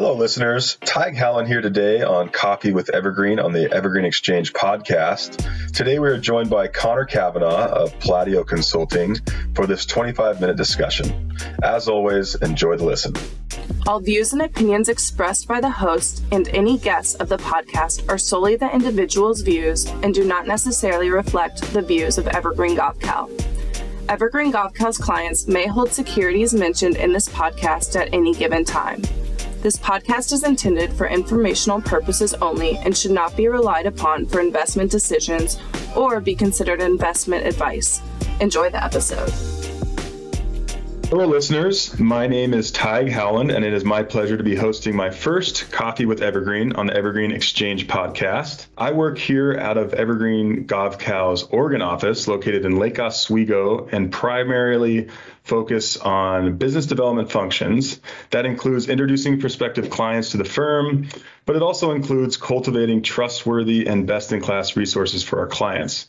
[0.00, 0.78] Hello, listeners.
[0.82, 5.44] Tig Hallen here today on Coffee with Evergreen on the Evergreen Exchange podcast.
[5.72, 9.16] Today we are joined by Connor Kavanaugh of Palladio Consulting
[9.56, 11.36] for this 25 minute discussion.
[11.64, 13.12] As always, enjoy the listen.
[13.88, 18.18] All views and opinions expressed by the host and any guests of the podcast are
[18.18, 23.28] solely the individual's views and do not necessarily reflect the views of Evergreen Gavekal.
[24.08, 29.02] Evergreen Gavekal's clients may hold securities mentioned in this podcast at any given time.
[29.60, 34.38] This podcast is intended for informational purposes only and should not be relied upon for
[34.38, 35.58] investment decisions
[35.96, 38.00] or be considered investment advice.
[38.40, 39.57] Enjoy the episode.
[41.10, 41.98] Hello, listeners.
[41.98, 45.72] My name is Tig Howland, and it is my pleasure to be hosting my first
[45.72, 48.66] Coffee with Evergreen on the Evergreen Exchange podcast.
[48.76, 55.08] I work here out of Evergreen Gavekal's Oregon office, located in Lake Oswego, and primarily
[55.44, 58.02] focus on business development functions.
[58.28, 61.08] That includes introducing prospective clients to the firm,
[61.46, 66.06] but it also includes cultivating trustworthy and best in class resources for our clients.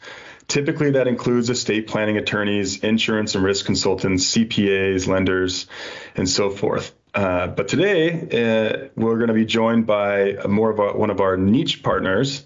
[0.50, 5.67] Typically, that includes estate planning attorneys, insurance and risk consultants, CPAs, lenders,
[6.16, 6.92] and so forth.
[7.14, 11.22] Uh, but today, uh, we're going to be joined by more of a, one of
[11.22, 12.44] our niche partners.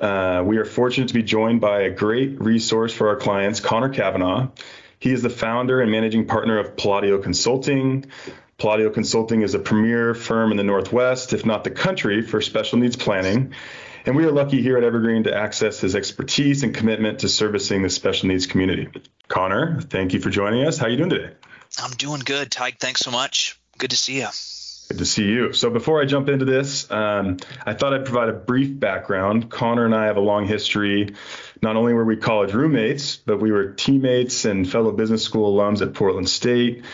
[0.00, 3.90] Uh, we are fortunate to be joined by a great resource for our clients, Connor
[3.90, 4.48] Kavanaugh.
[4.98, 8.06] He is the founder and managing partner of Palladio Consulting.
[8.58, 12.78] Palladio Consulting is a premier firm in the Northwest, if not the country, for special
[12.78, 13.54] needs planning.
[14.06, 17.82] And we are lucky here at Evergreen to access his expertise and commitment to servicing
[17.82, 18.88] the special needs community.
[19.26, 20.78] Connor, thank you for joining us.
[20.78, 21.34] How are you doing today?
[21.82, 22.78] I'm doing good, Tig.
[22.78, 23.60] Thanks so much.
[23.78, 24.28] Good to see you.
[24.88, 25.52] Good to see you.
[25.52, 29.50] So before I jump into this, um, I thought I'd provide a brief background.
[29.50, 31.16] Connor and I have a long history.
[31.60, 35.82] Not only were we college roommates, but we were teammates and fellow business school alums
[35.82, 36.84] at Portland State.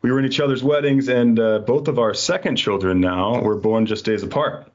[0.00, 3.56] We were in each other's weddings, and uh, both of our second children now were
[3.56, 4.70] born just days apart.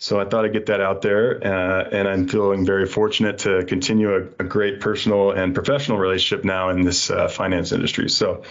[0.00, 3.64] So I thought I'd get that out there, uh, and I'm feeling very fortunate to
[3.64, 8.08] continue a, a, great personal and professional relationship now in this uh, finance industry.
[8.08, 8.44] So,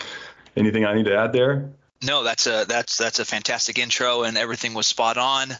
[0.57, 1.69] anything I need to add there?
[2.05, 5.53] No, that's a that's that's a fantastic intro, and everything was spot on.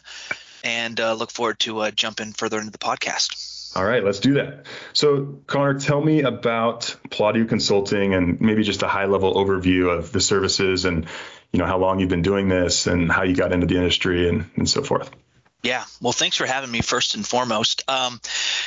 [0.62, 3.74] And uh, look forward to uh, jumping further into the podcast.
[3.74, 4.66] All right, let's do that.
[4.92, 10.12] So, Connor, tell me about Palladio Consulting and maybe just a high level overview of
[10.12, 11.06] the services and
[11.52, 14.28] you know how long you've been doing this and how you got into the industry
[14.28, 15.10] and, and so forth.
[15.62, 17.82] Yeah, well, thanks for having me first and foremost.
[17.90, 18.20] Um,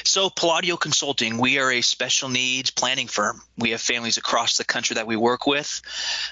[0.03, 3.41] so, Palladio Consulting, we are a special needs planning firm.
[3.57, 5.81] We have families across the country that we work with.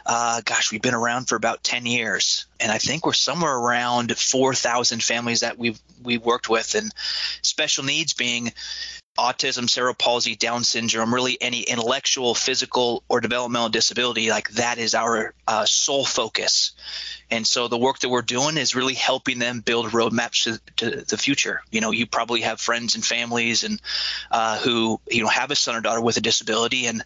[0.06, 4.18] Uh, gosh, we've been around for about 10 years, and I think we're somewhere around
[4.18, 6.92] 4,000 families that we've we've worked with, and
[7.42, 8.52] special needs being
[9.19, 14.96] autism, cerebral palsy, Down syndrome, really any intellectual, physical, or developmental disability, like that is
[14.96, 16.72] our uh, sole focus.
[17.30, 21.02] And so the work that we're doing is really helping them build roadmaps to, to
[21.02, 21.62] the future.
[21.69, 23.81] You know, you probably have friends and families and
[24.31, 27.03] uh, who you know have a son or daughter with a disability, and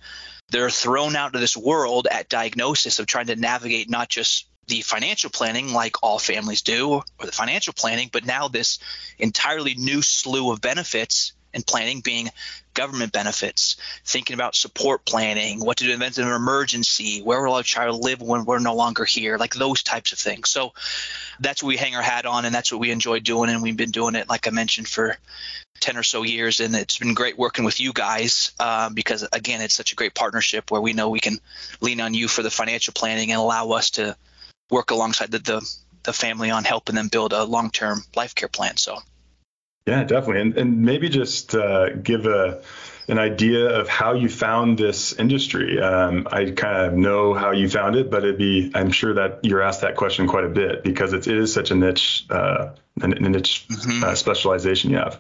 [0.49, 4.81] they're thrown out to this world at diagnosis of trying to navigate not just the
[4.81, 8.79] financial planning like all families do or the financial planning but now this
[9.19, 12.29] entirely new slew of benefits and planning being
[12.73, 17.45] government benefits, thinking about support planning, what to do in event of an emergency, where
[17.45, 20.49] will our child live when we're no longer here, like those types of things.
[20.49, 20.73] So
[21.39, 23.77] that's what we hang our hat on, and that's what we enjoy doing, and we've
[23.77, 25.17] been doing it, like I mentioned, for
[25.79, 29.61] 10 or so years, and it's been great working with you guys um, because, again,
[29.61, 31.37] it's such a great partnership where we know we can
[31.81, 34.15] lean on you for the financial planning and allow us to
[34.69, 38.77] work alongside the, the, the family on helping them build a long-term life care plan.
[38.77, 38.97] So
[39.85, 42.61] yeah, definitely, and and maybe just uh, give a
[43.07, 45.81] an idea of how you found this industry.
[45.81, 49.39] Um, I kind of know how you found it, but it'd be I'm sure that
[49.43, 52.69] you're asked that question quite a bit because it, it is such a niche uh,
[53.01, 54.03] a, niche mm-hmm.
[54.03, 55.19] uh, specialization you have.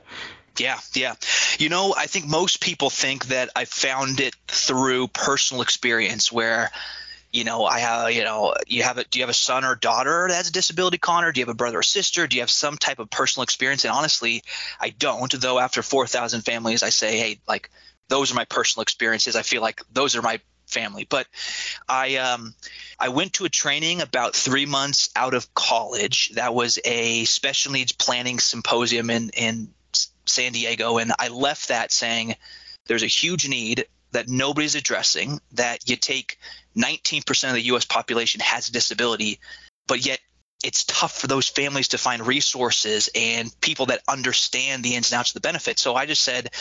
[0.57, 1.15] Yeah, yeah.
[1.57, 6.69] You know, I think most people think that I found it through personal experience where
[7.33, 9.75] you know, I have, you know, you have a, do you have a son or
[9.75, 11.31] daughter that has a disability, Connor?
[11.31, 12.27] Do you have a brother or sister?
[12.27, 13.83] Do you have some type of personal experience?
[13.83, 14.43] And honestly,
[14.79, 15.33] I don't.
[15.33, 17.71] Though after 4,000 families, I say, hey, like
[18.07, 19.35] those are my personal experiences.
[19.35, 21.07] I feel like those are my family.
[21.09, 21.27] But
[21.89, 22.53] I, um,
[22.99, 26.29] I went to a training about three months out of college.
[26.35, 29.73] That was a special needs planning symposium in in
[30.25, 32.35] San Diego, and I left that saying,
[32.85, 35.39] there's a huge need that nobody's addressing.
[35.51, 36.39] That you take
[36.75, 39.39] 19% of the US population has a disability,
[39.87, 40.19] but yet
[40.63, 45.19] it's tough for those families to find resources and people that understand the ins and
[45.19, 45.81] outs of the benefits.
[45.81, 46.51] So I just said,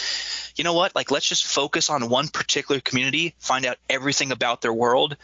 [0.56, 0.94] you know what?
[0.96, 5.16] Like, let's just focus on one particular community, find out everything about their world,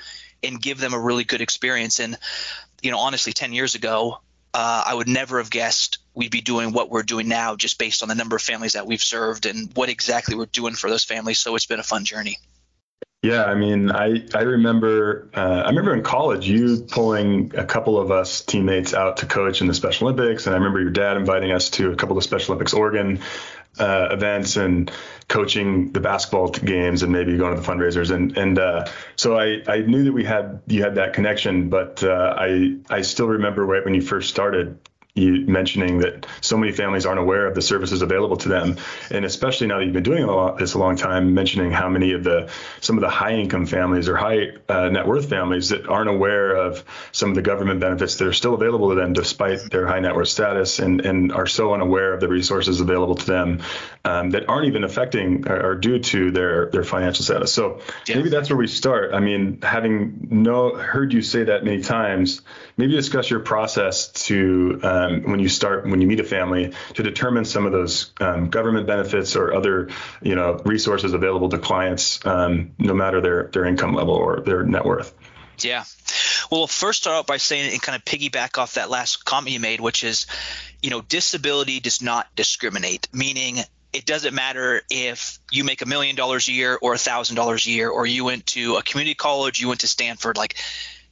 [0.45, 1.99] and give them a really good experience.
[1.99, 2.17] And,
[2.81, 4.21] you know, honestly, 10 years ago,
[4.55, 8.03] uh, I would never have guessed we'd be doing what we're doing now just based
[8.03, 11.05] on the number of families that we've served and what exactly we're doing for those
[11.05, 11.39] families.
[11.39, 12.39] So it's been a fun journey.
[13.23, 17.99] Yeah, I mean, I I remember uh, I remember in college you pulling a couple
[17.99, 21.17] of us teammates out to coach in the Special Olympics, and I remember your dad
[21.17, 23.21] inviting us to a couple of Special Olympics Oregon
[23.79, 24.91] uh, events and
[25.29, 28.11] coaching the basketball games and maybe going to the fundraisers.
[28.11, 28.87] And and uh,
[29.17, 33.03] so I, I knew that we had you had that connection but uh, I I
[33.03, 34.79] still remember right when you first started
[35.19, 38.77] you mentioning that so many families aren't aware of the services available to them,
[39.11, 40.27] and especially now that you've been doing
[40.59, 42.51] this a long time, mentioning how many of the
[42.81, 46.55] some of the high income families or high uh, net worth families that aren't aware
[46.57, 50.01] of some of the government benefits that are still available to them despite their high
[50.01, 53.61] net worth status, and and are so unaware of the resources available to them
[54.05, 57.53] um, that aren't even affecting or due to their their financial status.
[57.53, 58.17] So yeah.
[58.17, 59.15] maybe that's where we start.
[59.15, 62.43] I mean, having no heard you say that many times,
[62.77, 67.03] maybe discuss your process to um, when you start when you meet a family to
[67.03, 69.89] determine some of those um, government benefits or other
[70.23, 74.65] you know resources available to clients, um, no matter their their income level or their
[74.65, 75.15] net worth.
[75.59, 75.85] Yeah.
[76.51, 79.61] Well, first start out by saying and kind of piggyback off that last comment you
[79.61, 80.27] made, which is,
[80.83, 83.59] you know, disability does not discriminate, meaning
[83.93, 87.67] it doesn't matter if you make a million dollars a year or a thousand dollars
[87.67, 90.37] a year, or you went to a community college, you went to Stanford.
[90.37, 90.57] Like,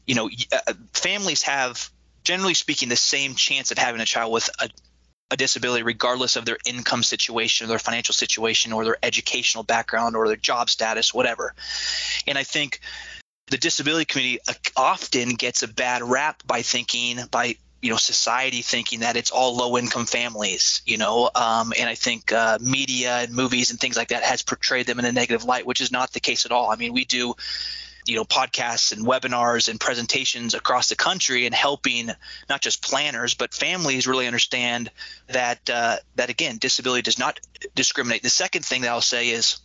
[0.07, 1.91] you know, uh, families have,
[2.27, 4.69] generally speaking, the same chance of having a child with a,
[5.31, 10.17] a disability, regardless of their income situation, or their financial situation, or their educational background,
[10.17, 11.55] or their job status, whatever.
[12.27, 12.81] And I think
[13.47, 18.63] the disability community uh, often gets a bad rap by thinking by you know society
[18.63, 23.19] thinking that it's all low income families you know um, and i think uh, media
[23.19, 25.93] and movies and things like that has portrayed them in a negative light which is
[25.93, 27.35] not the case at all i mean we do
[28.07, 32.11] you know podcasts and webinars and presentations across the country and helping
[32.49, 34.91] not just planners but families really understand
[35.29, 37.41] that uh, that again disability does not
[37.75, 38.23] discriminate.
[38.23, 39.59] The second thing that i'll say is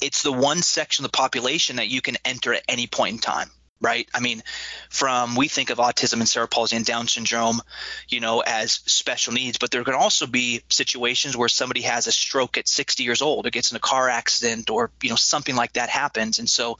[0.00, 3.18] it's the one section of the population that you can enter at any point in
[3.18, 4.08] time right?
[4.14, 4.42] I mean,
[4.88, 7.60] from we think of autism and cerebral palsy and Down syndrome,
[8.08, 12.12] you know, as special needs, but there can also be situations where somebody has a
[12.12, 15.56] stroke at 60 years old or gets in a car accident or, you know, something
[15.56, 16.38] like that happens.
[16.38, 16.78] And so,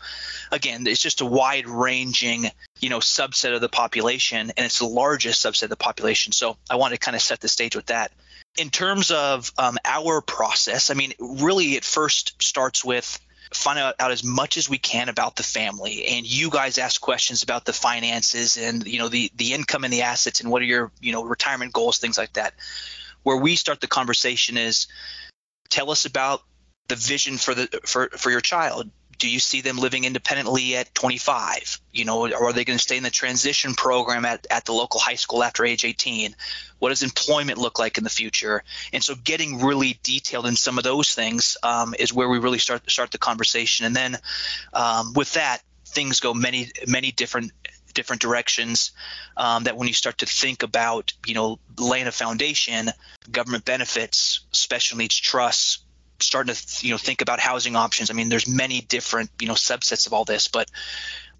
[0.50, 2.46] again, it's just a wide ranging,
[2.81, 6.32] you know, subset of the population, and it's the largest subset of the population.
[6.32, 8.12] So I want to kind of set the stage with that.
[8.58, 13.20] In terms of um, our process, I mean, really, it first starts with
[13.52, 16.06] find out, out as much as we can about the family.
[16.06, 19.93] And you guys ask questions about the finances and you know the the income and
[19.93, 22.54] the assets and what are your you know retirement goals things like that.
[23.22, 24.87] Where we start the conversation is
[25.69, 26.43] tell us about
[26.88, 30.95] the vision for the for for your child do you see them living independently at
[30.95, 34.65] 25 you know or are they going to stay in the transition program at, at
[34.65, 36.35] the local high school after age 18
[36.79, 38.63] what does employment look like in the future?
[38.93, 42.59] And so getting really detailed in some of those things um, is where we really
[42.59, 43.87] start start the conversation.
[43.87, 44.19] And then
[44.73, 47.53] um, with that things go many many different
[47.95, 48.93] different directions
[49.39, 52.91] um, that when you start to think about you know laying a foundation
[53.31, 55.79] government benefits special needs trusts
[56.21, 58.11] starting to you know think about housing options.
[58.11, 60.71] I mean, there's many different you know subsets of all this, but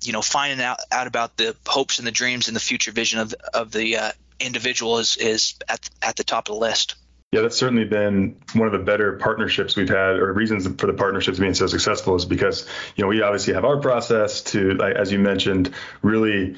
[0.03, 3.21] you know finding out, out about the hopes and the dreams and the future vision
[3.21, 6.97] of of the uh, individual is is at at the top of the list.
[7.33, 10.93] Yeah, that's certainly been one of the better partnerships we've had, or reasons for the
[10.93, 15.11] partnerships being so successful is because, you know, we obviously have our process to, as
[15.11, 16.57] you mentioned, really,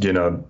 [0.00, 0.44] you know,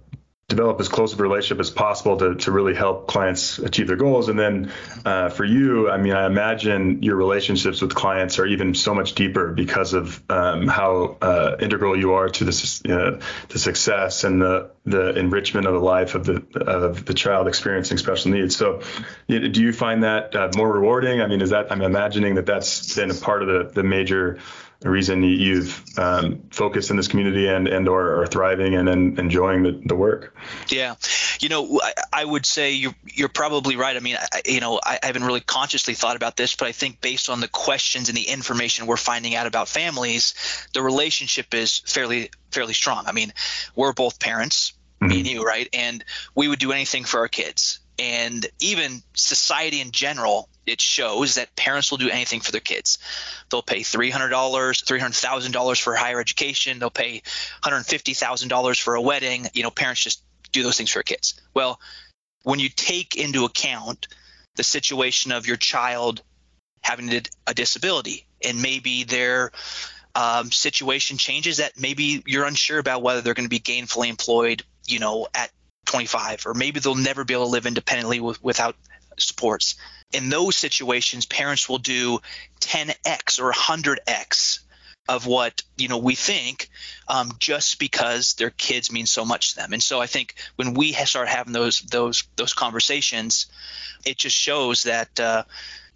[0.49, 3.99] develop as close of a relationship as possible to, to really help clients achieve their
[3.99, 4.31] goals.
[4.31, 4.73] And then
[5.05, 9.14] uh, for you, I mean, I imagine your relationships with clients are even so much
[9.14, 14.40] deeper because of um, how uh, integral you are to the, uh, the success and
[14.40, 18.57] the, the enrichment of the life of the of the child experiencing special needs.
[18.57, 18.81] So,
[19.28, 21.21] do you find that uh, more rewarding?
[21.21, 24.38] I mean, is that I'm imagining that that's been a part of the the major
[24.81, 29.19] the reason you've um, focused in this community and and or are thriving and, and
[29.19, 30.37] enjoying the, the work.
[30.69, 30.95] Yeah,
[31.41, 33.97] you know, I, I would say you're you're probably right.
[33.97, 36.73] I mean, I, you know, I, I haven't really consciously thought about this, but I
[36.73, 40.35] think based on the questions and the information we're finding out about families,
[40.75, 43.07] the relationship is fairly fairly strong.
[43.07, 43.33] I mean,
[43.75, 45.09] we're both parents, mm-hmm.
[45.09, 45.69] me and you, right?
[45.73, 46.05] And
[46.37, 51.55] we would do anything for our kids and even society in general it shows that
[51.57, 52.99] parents will do anything for their kids.
[53.51, 56.79] They'll pay $300 $300000 for higher education.
[56.79, 57.23] They'll pay
[57.63, 59.47] $150000 for a wedding.
[59.55, 60.23] You know parents just
[60.53, 61.41] do those things for kids.
[61.55, 61.81] Well
[62.45, 64.07] when you take into account
[64.57, 66.23] the situation of your child
[66.83, 67.11] having
[67.47, 69.51] a disability and maybe their
[70.15, 74.63] um, situation changes that maybe you're unsure about whether they're going to be gainfully employed
[74.87, 75.51] you know at
[75.89, 78.77] 25, or maybe they'll never be able to live independently with, without
[79.23, 79.77] supports.
[80.13, 82.21] In those situations, parents will do
[82.61, 84.61] 10x or 100x
[85.09, 86.69] of what you know we think
[87.09, 89.73] um, just because their kids mean so much to them.
[89.73, 93.47] And so i think when we start having those those those conversations
[94.05, 95.45] it just shows that uh,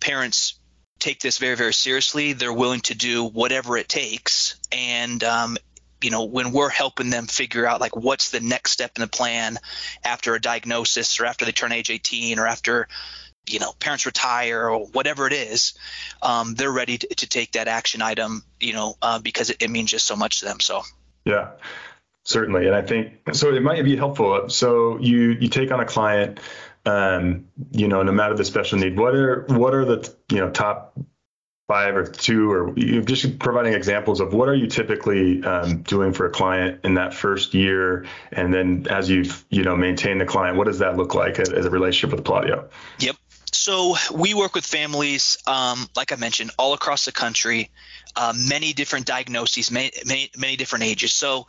[0.01, 0.59] parents
[0.99, 2.33] take this very very seriously.
[2.33, 4.59] They're willing to do whatever it takes.
[4.71, 5.59] And um,
[6.03, 9.09] you know when we're helping them figure out like what's the next step in the
[9.09, 9.59] plan
[10.05, 12.89] after a diagnosis or after they turn age 18 or after
[13.47, 15.75] you know parents retire or whatever it is
[16.23, 19.71] um, they're ready to, to, take that action item you know uh, because it, it,
[19.71, 20.83] means just so much to them so.
[21.25, 21.51] Yeah
[22.25, 24.49] certainly and i think so it might be helpful.
[24.49, 26.39] So you you take on a client
[26.85, 30.51] um, you know no matter the special need what are what are the you know
[30.51, 30.95] top
[31.73, 36.27] five or two, or just providing examples of what are you typically um, doing for
[36.27, 40.59] a client in that first year, and then as you've you know maintained the client,
[40.59, 42.69] what does that look like as, as a relationship with Palladio?
[42.99, 43.17] Yep.
[43.53, 47.71] So we work with families, um, like I mentioned, all across the country,
[48.17, 51.15] uh, many different diagnoses, many, many, many different ages.
[51.15, 51.47] So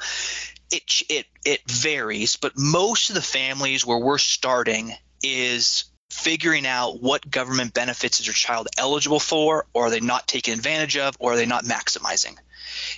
[0.71, 7.01] it it it varies, but most of the families where we're starting is figuring out
[7.01, 11.15] what government benefits is your child eligible for, or are they not taking advantage of,
[11.19, 12.37] or are they not maximizing?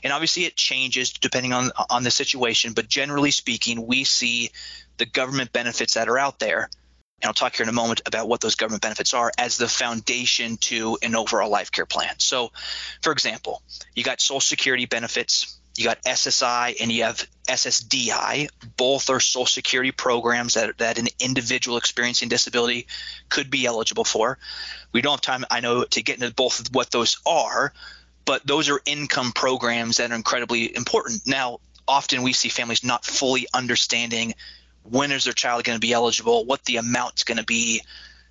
[0.04, 2.74] And obviously, it changes depending on on the situation.
[2.74, 4.52] But generally speaking, we see
[4.98, 6.70] the government benefits that are out there,
[7.22, 9.68] and I'll talk here in a moment about what those government benefits are as the
[9.68, 12.16] foundation to an overall life care plan.
[12.18, 12.52] So,
[13.02, 13.62] for example,
[13.96, 18.50] you got Social Security benefits, you got SSI and you have SSDI.
[18.78, 22.88] Both are Social Security programs that, that an individual experiencing disability
[23.30, 24.38] could be eligible for.
[24.94, 27.74] We don't have time, I know, to get into both of what those are,
[28.24, 31.22] but those are income programs that are incredibly important.
[31.28, 34.34] Now, often we see families not fully understanding
[34.84, 37.82] when is their child going to be eligible, what the amount's going to be,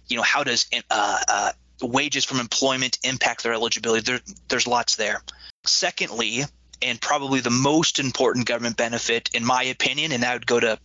[0.09, 4.03] you know, how does uh, uh, wages from employment impact their eligibility.
[4.03, 5.23] There, there's lots there.
[5.65, 6.45] Secondly,
[6.83, 10.79] and probably the most important government benefit, in my opinion, and that would go to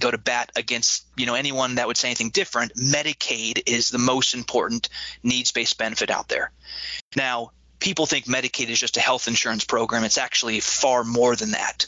[0.00, 2.74] go to bat against you know anyone that would say anything different.
[2.74, 4.88] Medicaid is the most important
[5.22, 6.50] needs-based benefit out there.
[7.16, 10.04] Now, people think Medicaid is just a health insurance program.
[10.04, 11.86] It's actually far more than that.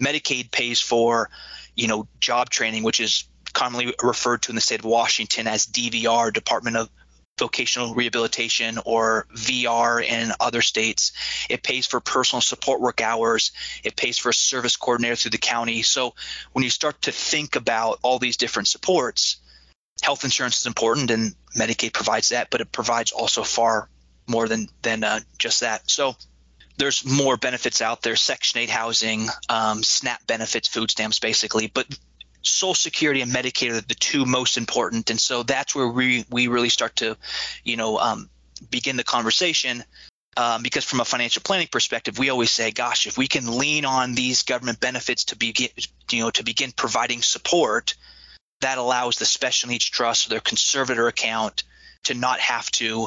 [0.00, 1.30] Medicaid pays for,
[1.76, 5.66] you know, job training, which is commonly referred to in the state of Washington as
[5.66, 6.90] DVR, Department of
[7.38, 11.12] vocational rehabilitation or VR in other states.
[11.50, 13.52] It pays for personal support work hours.
[13.82, 15.82] It pays for a service coordinator through the county.
[15.82, 16.14] So
[16.52, 19.38] when you start to think about all these different supports,
[20.02, 23.88] health insurance is important and Medicaid provides that, but it provides also far
[24.26, 25.88] more than than uh, just that.
[25.90, 26.16] So
[26.76, 31.68] there's more benefits out there: Section 8 housing, um, SNAP benefits, food stamps, basically.
[31.72, 31.86] But
[32.44, 36.48] Social Security and Medicaid are the two most important, and so that's where we we
[36.48, 37.16] really start to,
[37.64, 38.28] you know, um,
[38.70, 39.84] begin the conversation.
[40.36, 43.84] Um, because from a financial planning perspective, we always say, "Gosh, if we can lean
[43.84, 45.68] on these government benefits to begin,
[46.10, 47.94] you know, to begin providing support,
[48.60, 51.62] that allows the special needs trust or their conservator account
[52.04, 53.06] to not have to,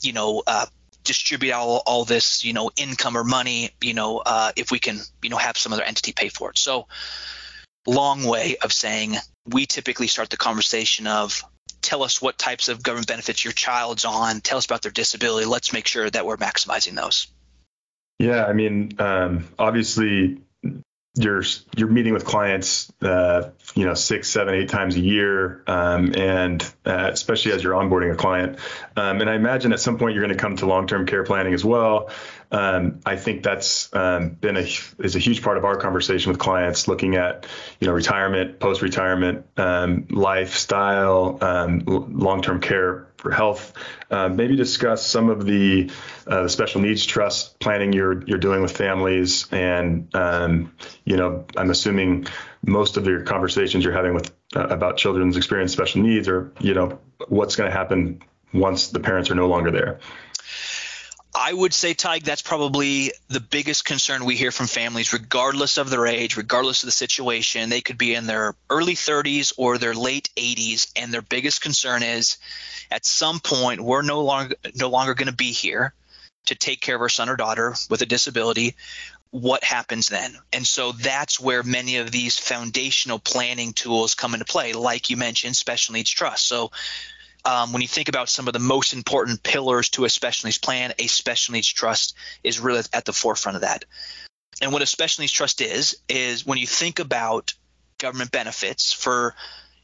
[0.00, 0.66] you know, uh,
[1.04, 4.98] distribute all, all this, you know, income or money, you know, uh, if we can,
[5.22, 6.58] you know, have some other entity pay for it.
[6.58, 6.86] So
[7.86, 11.42] long way of saying we typically start the conversation of
[11.82, 15.46] tell us what types of government benefits your child's on tell us about their disability
[15.46, 17.26] let's make sure that we're maximizing those
[18.18, 20.40] yeah i mean um, obviously
[21.16, 21.42] you're
[21.76, 26.62] you're meeting with clients, uh, you know, six, seven, eight times a year, um, and
[26.84, 28.58] uh, especially as you're onboarding a client.
[28.96, 31.54] Um, and I imagine at some point you're going to come to long-term care planning
[31.54, 32.10] as well.
[32.54, 34.60] Um, I think that's um, been a
[35.00, 37.46] is a huge part of our conversation with clients, looking at
[37.80, 43.72] you know retirement, post-retirement, um, lifestyle, um, long-term care for health.
[44.08, 45.90] Uh, maybe discuss some of the,
[46.28, 50.72] uh, the special needs trust planning you're you're doing with families, and um,
[51.04, 52.28] you know, I'm assuming
[52.64, 56.74] most of your conversations you're having with uh, about children's experience special needs, or you
[56.74, 59.98] know, what's going to happen once the parents are no longer there.
[61.34, 65.90] I would say, Tig, that's probably the biggest concern we hear from families, regardless of
[65.90, 67.70] their age, regardless of the situation.
[67.70, 72.04] They could be in their early 30s or their late 80s, and their biggest concern
[72.04, 72.38] is,
[72.90, 75.92] at some point, we're no longer no longer going to be here
[76.46, 78.76] to take care of our son or daughter with a disability.
[79.30, 80.36] What happens then?
[80.52, 85.16] And so that's where many of these foundational planning tools come into play, like you
[85.16, 86.46] mentioned, special needs trust.
[86.46, 86.70] So
[87.44, 90.58] um, when you think about some of the most important pillars to a special needs
[90.58, 93.84] plan, a special needs trust is really at the forefront of that.
[94.62, 97.54] And what a special needs trust is, is when you think about
[97.98, 99.34] government benefits for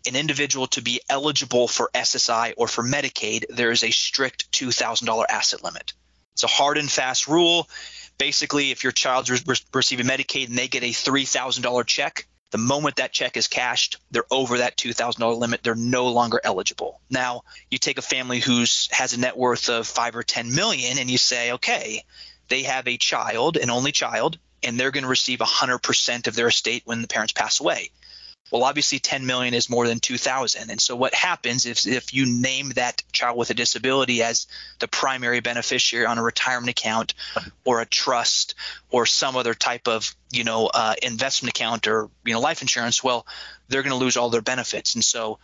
[0.06, 5.24] an individual to be eligible for SSI or for Medicaid, there is a strict $2,000
[5.28, 5.92] asset limit.
[6.32, 7.68] It's a hard and fast rule.
[8.16, 12.96] Basically, if your child's re- receiving Medicaid and they get a $3,000 check, the moment
[12.96, 15.62] that check is cashed, they're over that $2,000 limit.
[15.62, 17.00] They're no longer eligible.
[17.08, 20.98] Now, you take a family who's has a net worth of 5 or 10 million
[20.98, 22.04] and you say, "Okay,
[22.48, 26.48] they have a child, an only child, and they're going to receive 100% of their
[26.48, 27.90] estate when the parents pass away."
[28.50, 30.70] Well, obviously 10 million is more than 2,000.
[30.70, 34.46] And so what happens if, if you name that child with a disability as
[34.78, 37.14] the primary beneficiary on a retirement account
[37.64, 38.54] or a trust
[38.90, 43.02] or some other type of, you know, uh, investment account or, you know, life insurance,
[43.04, 43.26] well,
[43.68, 44.94] they're going to lose all their benefits.
[44.94, 45.38] And so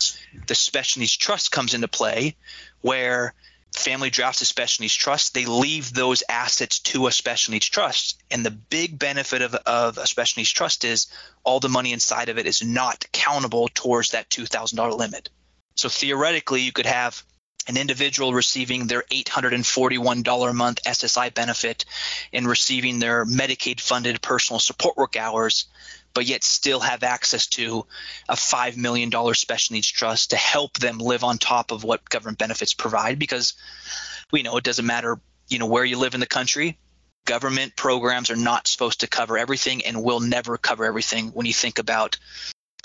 [0.47, 2.37] the special needs trust comes into play
[2.81, 3.35] where–
[3.79, 8.23] family drafts a special needs trust, they leave those assets to a special needs trust.
[8.31, 11.07] And the big benefit of, of a special needs trust is
[11.45, 15.31] all the money inside of it is not countable towards that $2,000 limit.
[15.75, 17.23] So theoretically, you could have
[17.69, 21.85] an individual receiving their $841 a month SSI benefit
[22.33, 25.67] and receiving their Medicaid funded personal support work hours
[26.17, 27.85] but yet still have access to
[28.27, 32.39] a $5 million special needs trust to help them live on top of what government
[32.39, 33.53] benefits provide because
[34.33, 36.79] we know it doesn't matter you know where you live in the country
[37.27, 41.53] government programs are not supposed to cover everything and will never cover everything when you
[41.53, 42.17] think about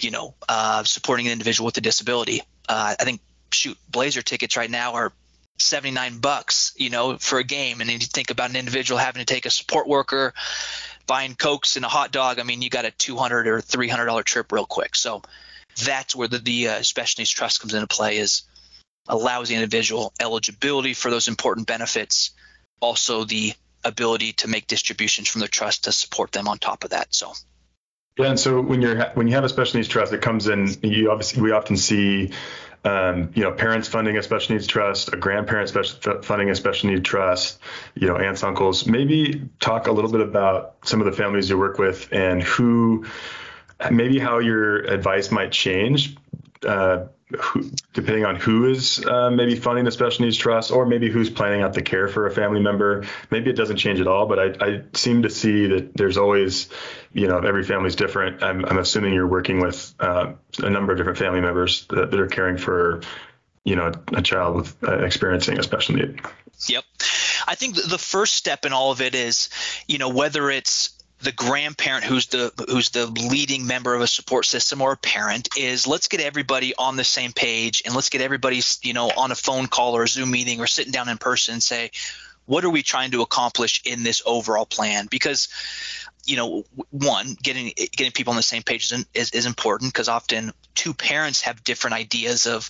[0.01, 2.41] you know uh, supporting an individual with a disability.
[2.67, 3.21] Uh, i think
[3.53, 5.13] shoot blazer tickets right now are
[5.61, 7.81] 79 bucks you know for a game.
[7.81, 10.33] And then you think about an individual having to take a support worker
[11.08, 13.88] buying cokes and a hot dog, I mean, you got a two hundred or three
[13.88, 14.96] hundred dollar trip real quick.
[14.96, 15.22] So
[15.86, 18.43] that's where the, the uh, special needs trust comes into play is
[19.08, 22.31] allows the individual eligibility for those important benefits,
[22.79, 23.53] also the
[23.84, 27.13] ability to make distributions from the trust to support them on top of that.
[27.13, 27.34] So.
[28.17, 30.67] Yeah, and so when you're when you have a special needs trust, it comes in.
[30.84, 32.32] You obviously we often see
[32.84, 36.89] um, you know, parents funding a special needs trust, a grandparent special, funding a special
[36.89, 37.60] need trust,
[37.94, 38.88] you know, aunts, uncles.
[38.88, 43.06] Maybe talk a little bit about some of the families you work with and who,
[43.91, 46.15] maybe how your advice might change.
[46.65, 47.08] Uh,
[47.39, 51.30] who, depending on who is uh, maybe funding the special needs trust or maybe who's
[51.30, 53.06] planning out the care for a family member.
[53.30, 56.69] Maybe it doesn't change at all, but I, I seem to see that there's always,
[57.13, 58.43] you know, every family's different.
[58.43, 62.19] I'm, I'm assuming you're working with uh, a number of different family members that, that,
[62.19, 63.02] are caring for,
[63.63, 66.21] you know, a child with uh, experiencing a special need.
[66.67, 66.84] Yep.
[67.47, 69.50] I think the first step in all of it is,
[69.88, 74.45] you know, whether it's the grandparent who's the who's the leading member of a support
[74.45, 78.21] system or a parent is let's get everybody on the same page and let's get
[78.21, 81.17] everybody you know on a phone call or a zoom meeting or sitting down in
[81.17, 81.91] person and say
[82.45, 85.07] what are we trying to accomplish in this overall plan?
[85.10, 85.47] Because
[86.25, 90.10] you know one getting getting people on the same page is, is, is important because
[90.10, 92.69] often two parents have different ideas of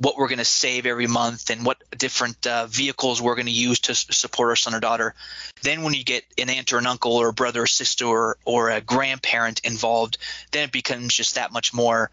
[0.00, 3.52] what we're going to save every month and what different uh, vehicles we're going to
[3.52, 5.14] use to support our son or daughter.
[5.62, 8.38] Then, when you get an aunt or an uncle or a brother or sister or,
[8.46, 10.16] or a grandparent involved,
[10.52, 12.10] then it becomes just that much more,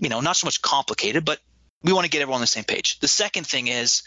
[0.00, 1.38] you know, not so much complicated, but
[1.84, 2.98] we want to get everyone on the same page.
[2.98, 4.02] The second thing is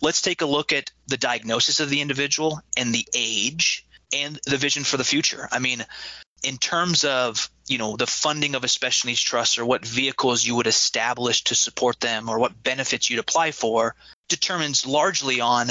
[0.00, 4.56] let's take a look at the diagnosis of the individual and the age and the
[4.56, 5.48] vision for the future.
[5.52, 5.84] I mean,
[6.42, 10.44] in terms of you know the funding of a special needs trust or what vehicles
[10.44, 13.94] you would establish to support them or what benefits you'd apply for
[14.28, 15.70] determines largely on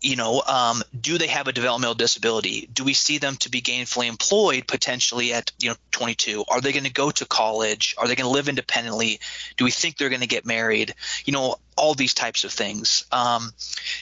[0.00, 2.68] you know um, do they have a developmental disability?
[2.72, 6.72] Do we see them to be gainfully employed potentially at you know 22 are they
[6.72, 7.94] going to go to college?
[7.98, 9.20] Are they going to live independently?
[9.56, 10.94] Do we think they're going to get married?
[11.24, 13.06] You know all these types of things.
[13.10, 13.52] Um,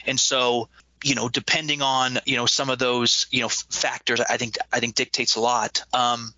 [0.05, 0.69] and so
[1.05, 4.81] you know, depending on you know some of those you know factors, I think I
[4.81, 5.83] think dictates a lot.
[5.93, 6.33] Um,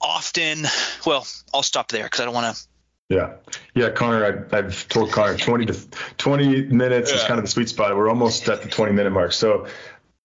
[0.00, 0.64] often,
[1.06, 2.62] well, I'll stop there because I don't want to.
[3.08, 3.34] Yeah,
[3.74, 4.46] yeah, Connor.
[4.50, 5.74] I, have told Connor twenty to
[6.16, 7.18] twenty minutes yeah.
[7.18, 7.94] is kind of the sweet spot.
[7.96, 9.32] We're almost at the twenty minute mark.
[9.32, 9.66] So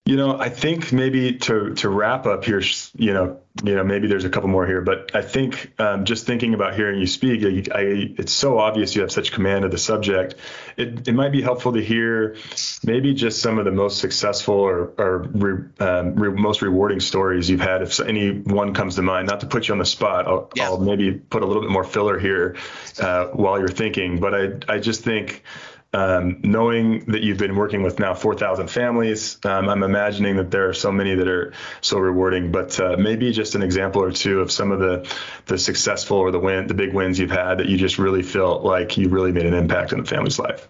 [0.06, 2.64] you know, I think maybe to to wrap up here,
[2.98, 6.26] you know, you know, maybe there's a couple more here, but I think um, just
[6.26, 7.84] thinking about hearing you speak, I, I,
[8.18, 10.34] it's so obvious you have such command of the subject.
[10.78, 12.38] It, it might be helpful to hear
[12.84, 17.48] maybe just some of the most successful or, or re, um, re, most rewarding stories
[17.48, 17.84] you've had.
[17.84, 20.66] If any one comes to mind, not to put you on the spot, I'll, yeah.
[20.66, 22.56] I'll maybe put a little bit more filler here
[23.00, 24.20] uh, while you're thinking.
[24.20, 25.44] But I I just think
[25.92, 30.70] um, knowing that you've been working with now 4,000 families, um, I'm imagining that there
[30.70, 32.52] are so many that are so rewarding.
[32.52, 35.12] But uh, maybe just an example or two of some of the
[35.48, 38.64] the successful or the win, the big wins you've had that you just really felt
[38.64, 40.68] like you really made an impact in the family's life.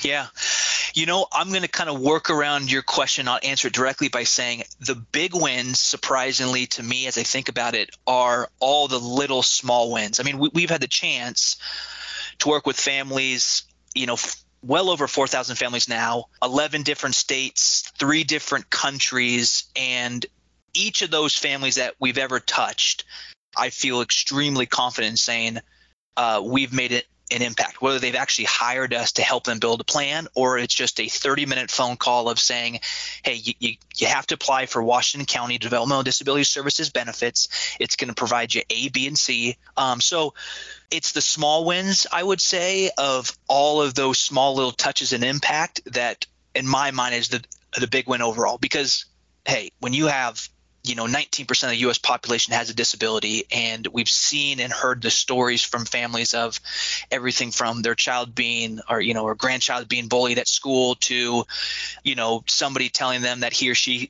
[0.00, 0.28] Yeah,
[0.94, 4.08] You know, I'm going to kind of work around your question, not answer it directly
[4.08, 8.88] by saying the big wins, surprisingly to me, as I think about it, are all
[8.88, 10.20] the little small wins.
[10.20, 11.56] I mean, we, we've had the chance
[12.40, 14.16] to work with families, you know,
[14.62, 20.24] well over 4,000 families now, 11 different states, three different countries, and
[20.74, 23.04] each of those families that we've ever touched,
[23.56, 25.58] I feel extremely confident in saying
[26.16, 29.80] uh, we've made it an impact, whether they've actually hired us to help them build
[29.80, 32.80] a plan or it's just a 30 minute phone call of saying,
[33.24, 37.48] hey, you, you, you have to apply for Washington County Developmental Disability Services benefits.
[37.80, 39.56] It's going to provide you A, B, and C.
[39.76, 40.34] Um, so
[40.90, 45.24] it's the small wins, I would say, of all of those small little touches and
[45.24, 47.42] impact that, in my mind, is the,
[47.78, 48.58] the big win overall.
[48.58, 49.06] Because,
[49.46, 50.48] hey, when you have
[50.84, 55.00] you know 19% of the US population has a disability and we've seen and heard
[55.00, 56.60] the stories from families of
[57.10, 61.44] everything from their child being or you know or grandchild being bullied at school to
[62.02, 64.08] you know somebody telling them that he or she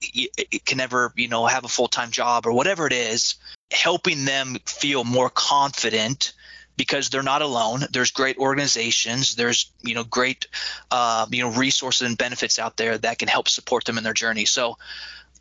[0.65, 3.35] can never you know have a full-time job or whatever it is
[3.71, 6.33] helping them feel more confident
[6.77, 7.81] because they're not alone.
[7.93, 9.35] There's great organizations.
[9.35, 10.47] There's you know great
[10.91, 14.15] uh, you know resources and benefits out there that can help support them in their
[14.15, 14.47] journey.
[14.47, 14.79] So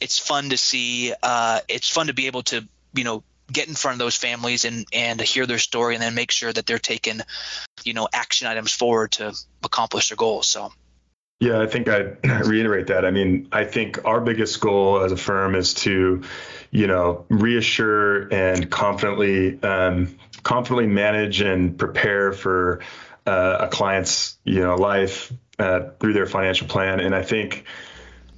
[0.01, 1.13] it's fun to see.
[1.23, 4.65] Uh, it's fun to be able to you know get in front of those families
[4.65, 7.21] and and hear their story and then make sure that they're taking
[7.83, 9.33] you know action items forward to
[9.63, 10.47] accomplish their goals.
[10.47, 10.73] So.
[11.39, 13.03] Yeah, I think I'd reiterate that.
[13.03, 16.21] I mean, I think our biggest goal as a firm is to,
[16.69, 22.81] you know, reassure and confidently, um, confidently manage and prepare for
[23.25, 26.99] uh, a client's, you know, life uh, through their financial plan.
[26.99, 27.65] And I think,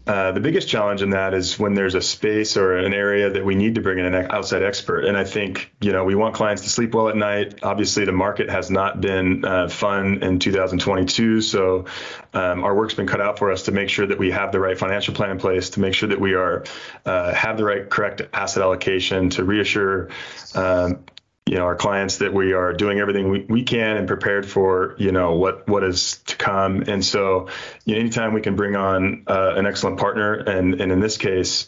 [0.05, 3.45] uh, the biggest challenge in that is when there's a space or an area that
[3.45, 5.05] we need to bring in an outside expert.
[5.05, 7.63] And I think, you know, we want clients to sleep well at night.
[7.63, 11.39] Obviously, the market has not been uh, fun in 2022.
[11.39, 11.85] So
[12.33, 14.59] um, our work's been cut out for us to make sure that we have the
[14.59, 16.65] right financial plan in place, to make sure that we are
[17.05, 20.09] uh, have the right correct asset allocation, to reassure
[20.53, 20.99] um,
[21.45, 24.95] you know our clients that we are doing everything we, we can and prepared for
[24.97, 26.83] you know what what is to come.
[26.87, 27.49] And so
[27.85, 31.17] you know, anytime we can bring on uh, an excellent partner and and in this
[31.17, 31.67] case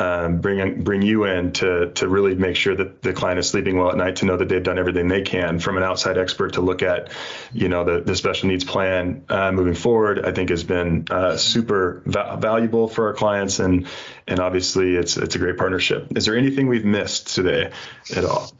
[0.00, 3.78] um, bring bring you in to to really make sure that the client is sleeping
[3.78, 6.54] well at night to know that they've done everything they can from an outside expert
[6.54, 7.10] to look at
[7.52, 11.36] you know the, the special needs plan uh, moving forward I think has been uh,
[11.36, 13.60] super va- valuable for our clients.
[13.60, 13.86] And
[14.26, 16.08] and obviously it's it's a great partnership.
[16.16, 17.70] Is there anything we've missed today
[18.14, 18.50] at all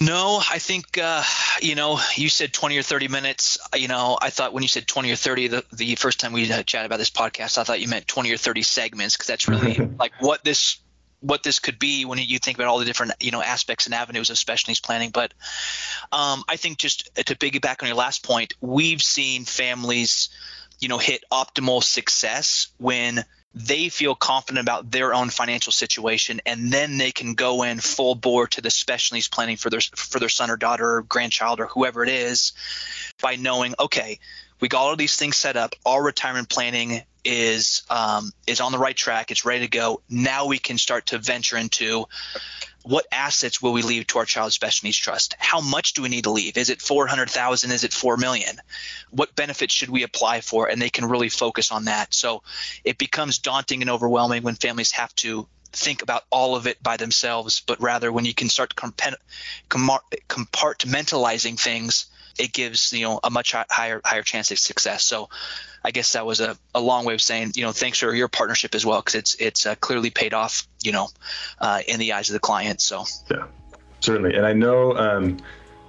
[0.00, 1.22] no, I think uh,
[1.60, 3.58] you know you said 20 or 30 minutes.
[3.76, 6.46] You know, I thought when you said 20 or 30 the, the first time we
[6.46, 9.74] chatted about this podcast, I thought you meant 20 or 30 segments because that's really
[9.98, 10.78] like what this
[11.20, 13.94] what this could be when you think about all the different you know aspects and
[13.94, 15.10] avenues of special needs planning.
[15.10, 15.32] But
[16.12, 20.28] um, I think just to piggyback on your last point, we've seen families
[20.80, 23.24] you know hit optimal success when
[23.54, 28.14] they feel confident about their own financial situation and then they can go in full
[28.14, 31.60] bore to the special needs planning for their for their son or daughter or grandchild
[31.60, 32.52] or whoever it is
[33.22, 34.18] by knowing okay
[34.60, 38.78] we got all these things set up our retirement planning is um, is on the
[38.78, 42.06] right track it's ready to go now we can start to venture into
[42.84, 45.34] what assets will we leave to our child's special needs trust?
[45.38, 46.58] How much do we need to leave?
[46.58, 47.70] Is it 400,000?
[47.70, 48.56] Is it 4 million?
[49.14, 50.70] What benefits should we apply for?
[50.70, 52.14] And they can really focus on that.
[52.14, 52.42] So
[52.84, 56.96] it becomes daunting and overwhelming when families have to think about all of it by
[56.96, 62.06] themselves, but rather when you can start compartmentalizing things,
[62.38, 65.04] it gives you know a much higher higher chance of success.
[65.04, 65.28] So
[65.84, 68.28] I guess that was a, a long way of saying, you know, thanks for your
[68.28, 71.08] partnership as well, because it's it's uh, clearly paid off, you know,
[71.58, 72.80] uh, in the eyes of the client.
[72.80, 73.46] So yeah,
[74.00, 75.38] certainly, and I know um,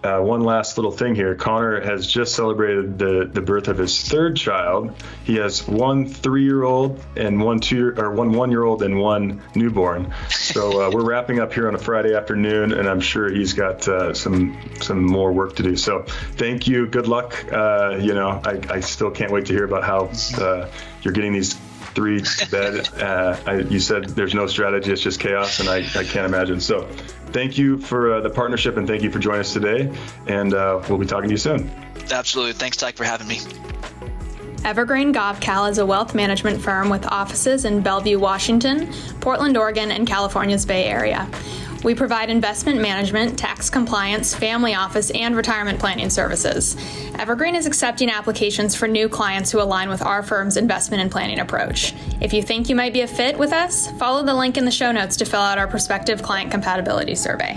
[0.06, 1.34] uh, one last little thing here.
[1.34, 4.94] Connor has just celebrated the, the birth of his third child.
[5.24, 9.00] He has one three year old and one two or one one year old and
[9.00, 10.14] one newborn.
[10.30, 13.88] So uh, we're wrapping up here on a Friday afternoon, and I'm sure he's got
[13.88, 15.76] uh, some some more work to do.
[15.76, 16.86] So thank you.
[16.86, 17.52] Good luck.
[17.52, 20.70] Uh, you know, I, I still can't wait to hear about how uh,
[21.02, 21.56] you're getting these
[21.96, 22.90] three to bed.
[23.02, 26.60] Uh, I, you said there's no strategy; it's just chaos, and I, I can't imagine.
[26.60, 26.88] So,
[27.36, 29.92] thank you for uh, the partnership, and thank you for joining us today.
[30.26, 31.70] And uh, we'll be talking to you soon.
[32.10, 32.54] Absolutely.
[32.54, 33.40] Thanks, Tyke, for having me.
[34.64, 40.08] Evergreen Gavekal is a wealth management firm with offices in Bellevue, Washington, Portland, Oregon, and
[40.08, 41.30] California's Bay Area.
[41.86, 46.76] We provide investment management, tax compliance, family office, and retirement planning services.
[47.20, 51.40] Evergreen is accepting applications for new clients who align with our firm's investment and planning
[51.40, 51.94] approach.
[52.22, 54.72] If you think you might be a fit with us, follow the link in the
[54.72, 57.56] show notes to fill out our prospective client compatibility survey.